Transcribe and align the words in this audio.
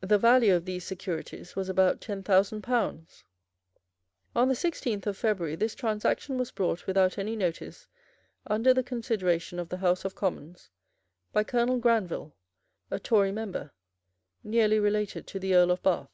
The 0.00 0.16
value 0.16 0.54
of 0.54 0.64
these 0.64 0.86
securities 0.86 1.54
was 1.54 1.68
about 1.68 2.00
ten 2.00 2.22
thousand 2.22 2.62
pounds. 2.62 3.22
On 4.34 4.48
the 4.48 4.54
sixteenth 4.54 5.06
of 5.06 5.18
February 5.18 5.56
this 5.56 5.74
transaction 5.74 6.38
was 6.38 6.50
brought 6.50 6.86
without 6.86 7.18
any 7.18 7.36
notice 7.36 7.86
under 8.46 8.72
the 8.72 8.82
consideration 8.82 9.58
of 9.58 9.68
the 9.68 9.76
House 9.76 10.06
of 10.06 10.14
Commons 10.14 10.70
by 11.34 11.44
Colonel 11.44 11.76
Granville, 11.76 12.34
a 12.90 12.98
Tory 12.98 13.30
member, 13.30 13.72
nearly 14.42 14.78
related 14.78 15.26
to 15.26 15.38
the 15.38 15.54
Earl 15.54 15.70
of 15.70 15.82
Bath. 15.82 16.08